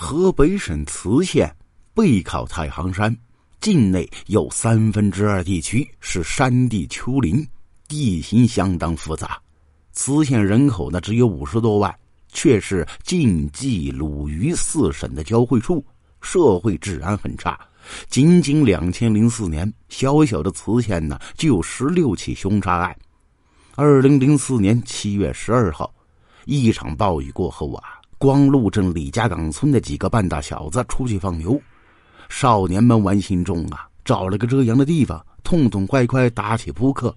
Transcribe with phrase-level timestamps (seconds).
[0.00, 1.52] 河北省磁县
[1.92, 3.14] 背靠太行山，
[3.60, 7.44] 境内有三分之二地区是山地丘陵，
[7.88, 9.36] 地形相当复杂。
[9.90, 11.92] 磁县人口呢只有五十多万，
[12.28, 15.84] 却是晋冀鲁豫四省的交汇处，
[16.20, 17.58] 社会治安很差。
[18.08, 22.96] 仅仅两千零四年，小小的磁县呢就有十六起凶杀案。
[23.74, 25.92] 二零零四年七月十二号，
[26.44, 27.97] 一场暴雨过后啊。
[28.18, 31.58] 光禄镇李家岗村的几个半大小子出去放牛，
[32.28, 37.16] 少年们玩心重啊，找了个遮阳的地方，痛痛快快打起扑克。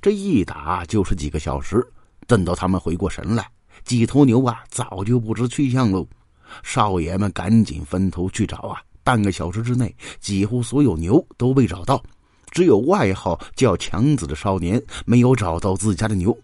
[0.00, 1.86] 这一打就是几个小时。
[2.26, 3.46] 等到他们回过神来，
[3.84, 6.06] 几头牛啊早就不知去向喽。
[6.62, 8.80] 少爷们赶紧分头去找啊。
[9.04, 12.02] 半个小时之内，几乎所有牛都被找到，
[12.50, 16.36] 只有外号叫强子的少年没有找到自家的牛。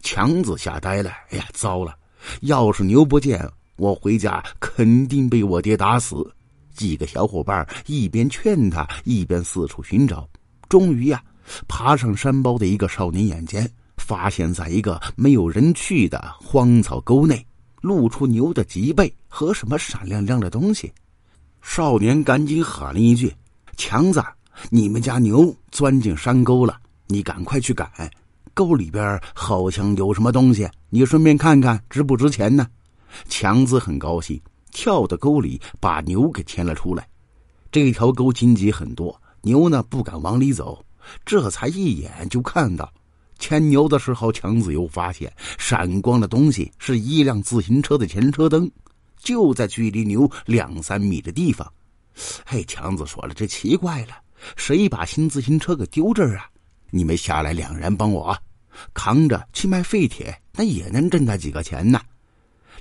[0.00, 1.96] 强子吓呆了，哎呀，糟了！
[2.42, 6.30] 要是牛不见，我回家肯定被我爹打死。
[6.74, 10.28] 几个小伙伴一边劝他，一边四处寻找。
[10.68, 11.22] 终于呀，
[11.68, 17.44] 爬上山包的一个少年眼前，发现在一个没有人去的荒草沟内，
[17.82, 20.90] 露出牛的脊背和什么闪亮亮的东西。
[21.60, 23.32] 少年赶紧喊了一句
[23.76, 24.24] ：“强子，
[24.70, 27.88] 你们家牛钻进山沟了，你赶快去赶。”
[28.54, 32.66] 沟里边好像有什么东西，你顺便看看值不值钱呢？
[33.28, 37.06] 强子很高兴，跳到沟里把牛给牵了出来。
[37.70, 40.84] 这条沟荆棘很多，牛呢不敢往里走。
[41.24, 42.92] 这才一眼就看到，
[43.38, 48.70] 牵牛的时候，强子又发现闪光的东西是一辆自行车的前车灯，
[49.18, 51.70] 就在距离牛两三米的地方。
[52.46, 54.16] 嘿，强子说了，这奇怪了，
[54.56, 56.48] 谁把新自行车给丢这儿啊？
[56.94, 58.36] 你们下来，两人帮我
[58.92, 61.98] 扛着去卖废铁，那也能挣他几个钱呢。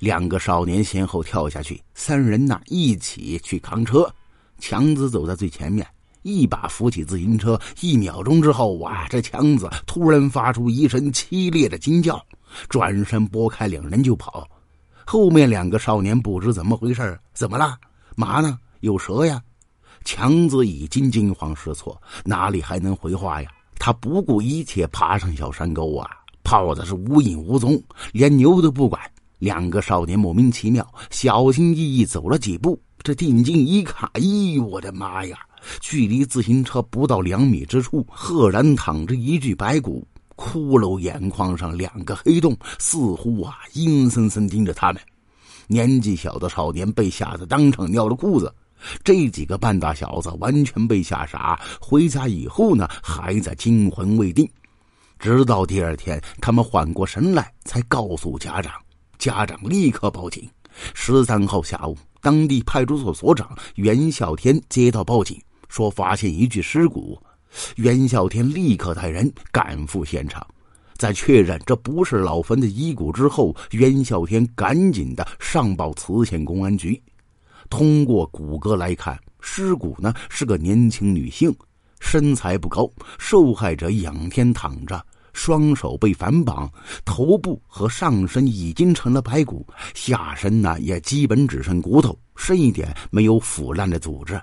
[0.00, 4.12] 两个少年先后跳下去，三人呢一起去扛车。
[4.58, 5.86] 强子走在最前面，
[6.22, 7.58] 一把扶起自行车。
[7.80, 9.06] 一秒钟之后，哇！
[9.08, 12.20] 这强子突然发出一声凄厉的惊叫，
[12.68, 14.44] 转身拨开两人就跑。
[15.06, 17.78] 后面两个少年不知怎么回事怎么了？
[18.16, 18.58] 嘛呢？
[18.80, 19.40] 有蛇呀！
[20.04, 23.48] 强子已经惊慌失措，哪里还能回话呀？
[23.80, 26.08] 他不顾一切爬上小山沟啊，
[26.44, 27.82] 跑的是无影无踪，
[28.12, 29.00] 连牛都不管。
[29.38, 35.38] 两个少年莫名其妙，小心翼翼走了几步，这定睛一看，咦，我的妈呀！
[35.80, 45.00] 距离自行车不到两米之处，赫然躺着一具白骨，骷髅眼眶上两个黑洞，似乎啊阴森森盯着他们。
[45.68, 48.52] 年纪小的少年被吓得当场尿了裤子。
[49.04, 54.48] 这几个半大小子完全被吓傻，回家以后呢，还在惊魂未定。
[55.18, 58.72] 直到第二天，他们缓过神来，才告诉家长。
[59.18, 60.48] 家长立刻报警。
[60.94, 65.38] 十三号下午，当地派出所所长袁孝天接到报警，
[65.68, 67.20] 说发现一具尸骨。
[67.76, 70.46] 袁孝天立刻带人赶赴现场，
[70.96, 77.02] 在确认这不是老坟的遗骨之后，袁孝天赶紧的上报磁县公安局。
[77.70, 81.54] 通过骨骼来看，尸骨呢是个年轻女性，
[82.00, 82.90] 身材不高。
[83.18, 86.70] 受害者仰天躺着，双手被反绑，
[87.04, 94.38] 头部和上身已经成了白骨，下身呢也基本只剩骨头，深一点没有腐烂的组织。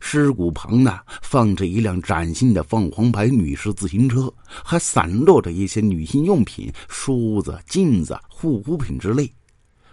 [0.00, 9.28] 尸骨旁呢放着一辆崭新的凤凰牌女士自行车，还散落着一些女性用品、梳子、镜子、护肤品之类。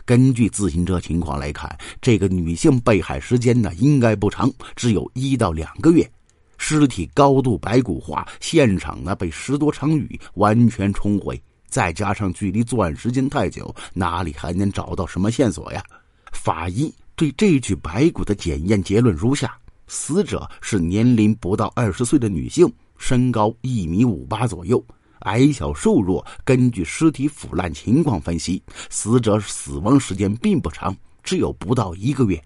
[0.05, 6.09] 根据自行车情况来看，这个女性被害时间呢应该不长，只有一到两个月。
[6.57, 15.83] 尸体高度白骨化，现场呢被十多场雨完全冲毁，再加上距离作案时间太久，哪里还能找到什么线索呀？
[16.31, 24.83] 法医对这具白骨的检验结论如下：死者是年龄不到二十岁的女性，身高一米五八左右。
[25.25, 32.41] 矮小瘦弱，根据尸体腐烂情况分析，死者死亡时间并不长，只有不到一个月。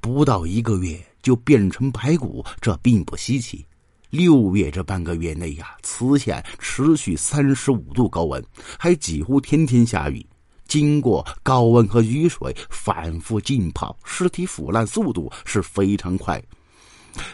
[0.00, 3.64] 不到一个月就变成白骨，这并不稀奇。
[4.10, 8.42] 六月这半个月内呀，磁县持续三十五度高温，
[8.78, 10.24] 还几乎天天下雨。
[10.66, 16.42] 经过高温和雨水反复浸泡，尸体腐烂速度是非常快。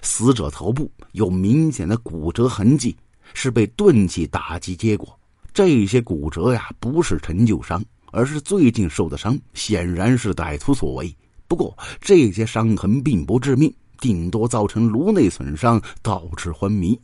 [0.01, 2.97] 死者头部有明显的骨折痕迹。
[3.35, 5.19] 是被钝器打击结果，
[5.53, 11.15] 这些骨折呀不是陈旧伤，而是最近受的伤，显然是歹徒所为。
[11.49, 16.99] 不过这些伤痕并不致命，顶多造成颅内损伤，导致昏迷。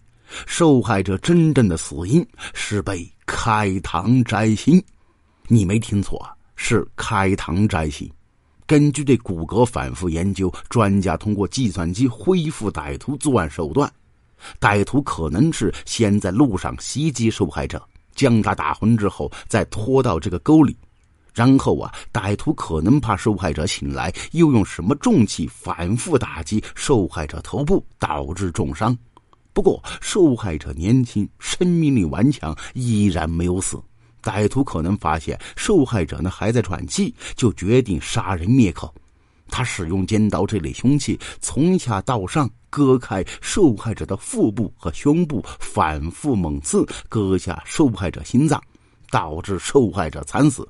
[0.46, 4.82] 受害者真正的死因是被开膛摘心，
[5.46, 8.10] 你没听错，是开膛摘心。
[8.66, 13.90] 根据对骨骼反复研究，专家通过计算机恢复歹徒作案手段。
[14.60, 17.82] 歹徒可能是先在路上袭击受害者，
[18.14, 20.76] 将他打昏之后，再拖到这个沟里。
[21.34, 28.96] 然后啊，歹徒可能怕受害者醒来，又用什么重器反复打击受害者头部，导致重伤。
[29.52, 33.80] 不过，受害者年轻，生命力顽强，依然没有死。
[34.20, 38.92] 歹徒可能发现受害者呢还在喘气，就决定杀人灭口。
[39.48, 48.62] 他使用尖刀这类凶器，从下到上割开受害者的腹部和胸部，反复猛刺，割下受害者心脏，
[49.10, 50.68] 导致受害者惨死。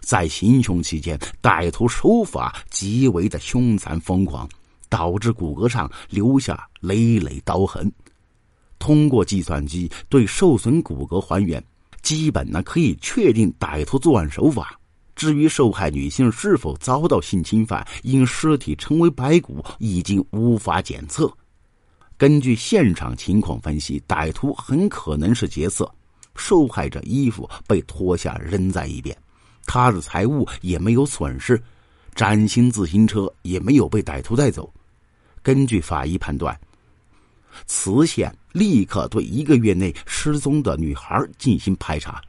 [0.00, 4.48] 在行凶期间，歹徒手法极为的凶残疯狂，
[4.88, 7.90] 导致骨骼上留下累累刀痕。
[8.78, 11.62] 通过计算机对受损骨骼还原。
[12.02, 14.78] 基本呢可以确定歹徒作案手法。
[15.16, 21.28] 至于受害女性是否遭到性侵犯，因尸体成为白骨，已经无法检测。
[22.18, 25.90] 根据现场情况分析，歹徒很可能是劫色。
[26.36, 29.16] 受害者衣服被脱下扔在一边，
[29.64, 31.58] 他的财物也没有损失，
[32.14, 34.70] 崭新自行车也没有被歹徒带走。
[35.42, 36.54] 根据法医判断。
[37.64, 42.20] 磁县立刻对一个月内失踪的女孩进行排查。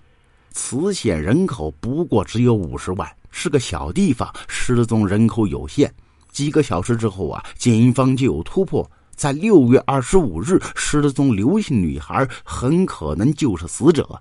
[0.57, 5.93] 磁县人口不过只有五十万，是个小地方，失踪人口有限。
[6.31, 14.19] 几个小时之后啊，警方就有突破，在六月二十五日失踪刘姓女孩很可能就是死者。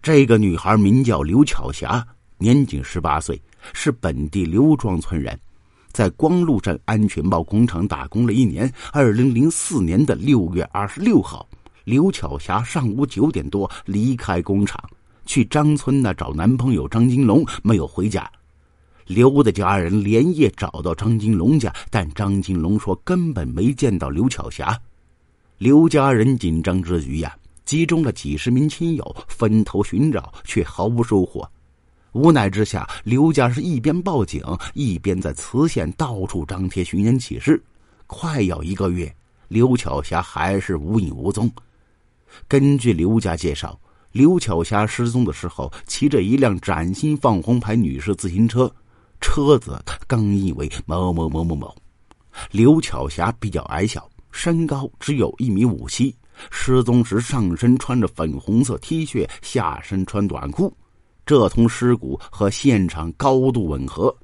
[0.00, 2.06] 这个女孩名叫刘巧霞，
[2.38, 3.40] 年仅十八岁，
[3.72, 5.36] 是本地刘庄村人。
[5.90, 8.72] 在光禄镇安全帽工厂打工了一年。
[8.92, 11.48] 二零零四年的六月二十六号，
[11.82, 14.80] 刘巧霞上午九点多离开工厂，
[15.26, 18.30] 去张村那找男朋友张金龙，没有回家。
[19.06, 24.80] 刘的家人连夜找到张金龙家，但张金龙说根本没见到刘巧霞。
[25.58, 31.48] 刘家人紧张之余呀，集中了几十名亲友分头寻找，却毫无收获。
[32.12, 34.42] 无奈之下，刘家是一边报警，
[34.72, 37.62] 一边在磁县到处张贴寻人启事。
[38.06, 39.14] 快要一个月，
[39.48, 41.50] 刘巧霞还是无影无踪。
[42.48, 43.78] 根据刘家介绍，
[44.14, 48.72] 刘巧霞失踪的时候骑着一辆崭新放红牌女士自行车，
[49.20, 49.76] 车子
[50.06, 51.74] 刚印为某某某某某。
[52.52, 56.14] 刘巧霞比较矮小，身高只有一米五七，
[56.52, 60.72] 失踪时上身穿着粉红色 T 恤，下身穿短裤。
[61.26, 64.16] 这同尸骨和现场高度吻合。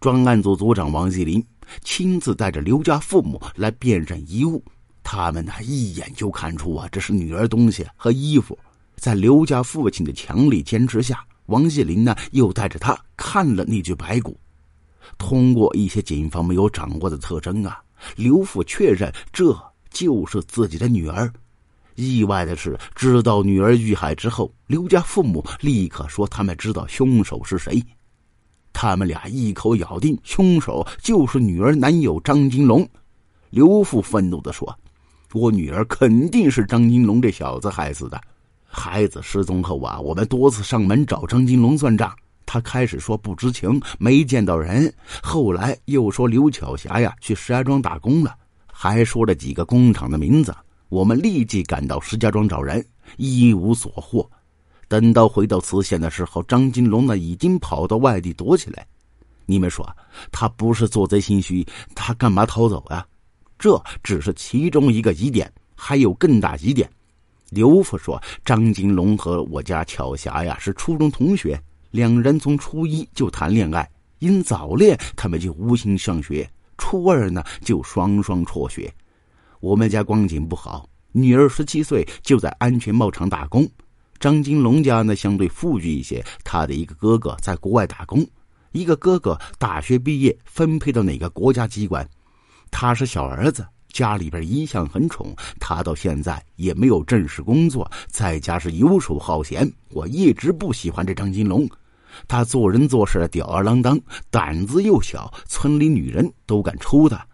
[0.00, 1.42] 专案组组长王继林
[1.82, 4.62] 亲自带着刘家父母来辨认遗物，
[5.02, 8.58] 他们呢一眼就看出啊，这是女儿东西和衣服。
[8.98, 14.38] 在刘家父亲的强力坚持下，王继林呢又带着他看了那具白骨。
[15.16, 17.80] 通过一些警方没有掌握的特征啊，
[18.16, 19.56] 刘父确认这
[19.90, 21.32] 就是自己的女儿。
[21.94, 27.82] 意外的是，知道女儿遇害之后，刘家父母立刻说他们知道凶手是谁。
[28.72, 32.88] 他们俩一口咬定凶手就是女儿男友张金龙。
[33.50, 34.78] 刘父愤怒地说
[35.32, 38.20] ：“我女儿肯定是张金龙这小子害死的。
[38.70, 42.14] 孩子失踪后啊，我们多次上门找张金龙算账，
[42.46, 44.92] 他开始说不知情，没见到人，
[45.22, 50.54] 后来又说刘巧霞呀去石家庄打工了，还说了几个工厂的名字。”
[50.88, 52.82] 我们立即赶到石家庄找人，
[53.18, 54.26] 一无所获。
[54.88, 58.86] 等到回到磁县的时候，张金龙呢已经跑到外地躲起来。
[59.44, 59.86] 你们说，
[60.32, 63.06] 他不是做贼心虚，他干嘛逃走啊？
[63.58, 66.90] 这只是其中一个疑点，还有更大疑点。
[67.50, 73.88] 刘父说，张金龙和我家巧霞呀是初中同学，两人从初一就谈恋爱，
[74.18, 78.92] 因早恋，他们就无心上学，初二呢就双双辍学。
[79.60, 83.66] 我们家光景不好，女儿十七岁就在安全帽厂打工。
[84.20, 88.26] 张金龙家呢相对富裕一些，他的一个哥哥在国外打工，
[88.72, 92.06] 一个哥哥大学毕业分配到哪个国家机关。
[92.70, 99.70] 他是小儿子，家里边一向很宠他，到现在也没有正式工作，在家是游手好闲。
[99.90, 101.68] 我一直不喜欢这张金龙，
[102.26, 103.98] 他做人做事吊儿郎当，
[104.30, 107.26] 胆子又小，村里女人都敢抽他。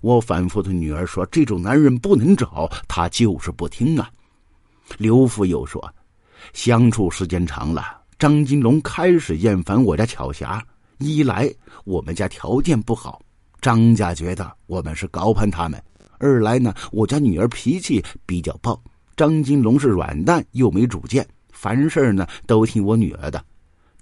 [0.00, 4.10] 我反复对女儿说：“这种男人不能找。”他就是不听啊。
[4.98, 5.94] 刘父又说
[6.52, 10.60] ：“相处时间长了，张金龙开始厌烦我家巧霞。
[10.98, 11.48] 一来
[11.84, 13.22] 我们家条件不好，
[13.60, 15.78] 张家觉得我们是高攀他们；
[16.22, 18.80] 二来呢，我家女儿脾气比较暴，
[19.16, 23.44] 张金龙是软蛋又没主见，凡事呢都听我女儿的。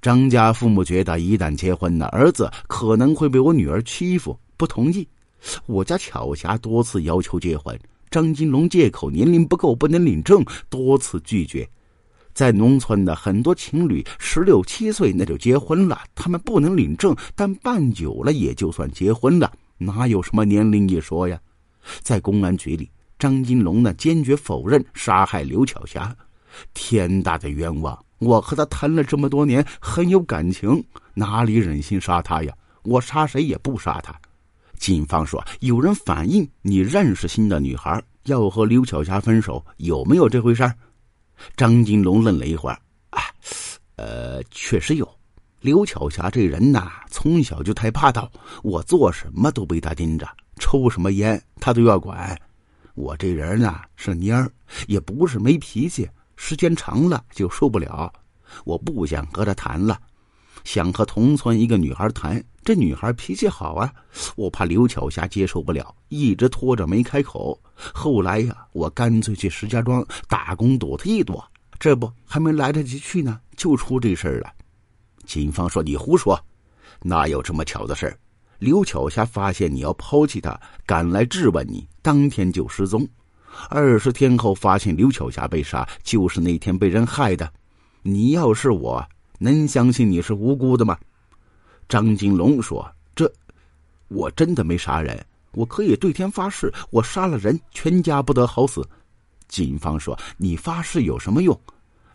[0.03, 5.09] 张家父母觉得一旦结婚了，儿子可能会被我女儿欺负，不同意。
[5.65, 7.75] 我家巧霞多次要求结婚，
[8.11, 11.67] 张金龙借口年龄不够不能领证，多次拒绝。
[12.35, 21.41] 在农村的很多情侣十六七岁那就结婚了，他们不能领证，但办久了也就算结婚了，哪有什么年龄一说呀？
[22.03, 26.15] 在公安局里，张金龙呢坚决否认杀害刘巧霞，
[26.75, 27.99] 天大的冤枉！
[28.19, 30.85] 我和他谈了这么多年，很有感情，
[31.15, 32.55] 哪里忍心杀他呀？
[32.83, 34.15] 我杀谁也不杀他。
[34.79, 40.75] 警方说，有人反映你认识新的女孩，要和刘巧霞分手，有没有这回事儿？
[41.57, 42.79] 张金龙愣了一会儿，
[43.11, 43.23] 啊，
[43.97, 45.09] 呃，确实有。
[45.61, 48.31] 刘巧霞这人呐，从小就太霸道，
[48.63, 50.27] 我做什么都被他盯着，
[50.61, 52.41] 抽什么烟他都要管。
[52.95, 54.49] 我这人呢是蔫儿，
[54.87, 58.13] 也不是没脾气，时间长了就受不了。
[58.65, 59.99] 我不想和他谈了，
[60.63, 62.43] 想和同村一个女孩谈。
[62.63, 63.91] 这女孩脾气好啊，
[64.37, 67.59] 我怕刘巧霞接受不了，一直拖着没开口。
[67.75, 71.43] 后来呀，我干脆去石家庄打工躲他一躲，
[71.79, 74.53] 这不还没来得及去呢，就出这事儿了。
[75.25, 76.39] 警方说：“你胡说，
[77.03, 78.19] 哪有这么巧的事儿？”
[78.61, 83.09] 刘巧霞发现你要抛弃她，赶来质问你，当天就失踪。
[83.69, 87.51] 二十天后发现刘巧霞被杀，就是那天被人害的。
[88.03, 89.05] 你要是我，
[89.39, 90.97] 能相信你是无辜的吗？
[91.89, 93.31] 张金龙说：“这，
[94.09, 95.19] 我真的没杀人，
[95.53, 98.87] 我可以对天发誓，我杀了人，全家不得好死。”
[99.49, 101.59] 警方说：“你发誓有什么用？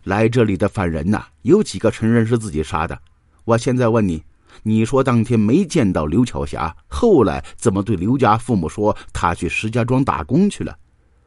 [0.04, 2.96] 来这里的犯人呐，有几个承认是自己杀的？
[3.44, 4.22] 我现在问你，
[4.62, 10.76] 你说当天没见到刘巧霞，后来怎么对刘家父母说他去石家庄打工去了？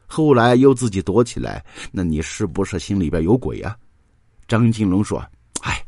[0.06, 3.76] 后来又自己躲起来，那你是不是心里边有鬼啊？”
[4.48, 5.24] 张金龙说
[5.62, 5.80] ：“哎，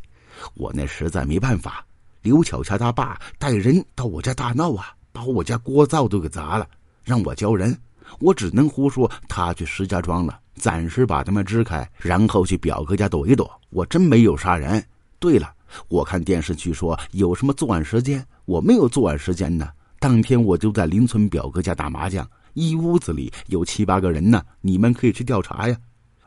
[0.54, 1.84] 我那实在没办法。”
[2.22, 6.68] 刘巧霞他爸带人到我家大闹啊，把我家锅灶都给砸了，
[7.02, 7.76] 让我交人。
[8.20, 13.50] 我只能胡说他去石家庄了，暂时把他们支开，然后去表哥家躲一躲。
[13.70, 14.84] 我真没有杀人。
[15.18, 15.52] 对了，
[15.88, 19.68] 我看电视剧说有什么作案时间，我没有作案时间呢。
[19.98, 25.76] 当天我就在邻村表哥家打麻将，一屋子里有七八个人呢，你们可以去调查呀。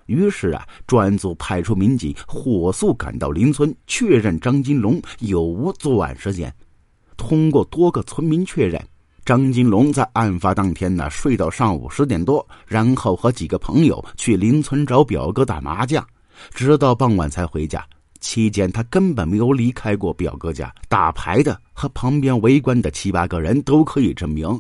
[0.06, 6.54] 于是啊，专案组派出民警火速赶到邻村，确认张金龙有无作案时间。
[7.18, 8.82] 通过多个村民确认，
[9.26, 16.06] 张金龙在案发当天呢睡到上午十点多，然后和几个朋友去邻村找表哥打麻将，
[16.54, 17.84] 直到傍晚才回家。
[18.26, 20.74] 期间他根本没有离开过表哥家。
[20.90, 24.60] 打牌的和旁边围观的七八个人都可以证明，